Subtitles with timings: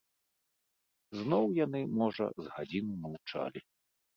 [1.19, 3.59] Зноў яны, можа, з гадзіну маўчалі.